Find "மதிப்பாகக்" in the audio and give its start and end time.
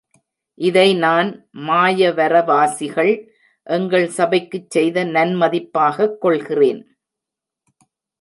5.35-6.17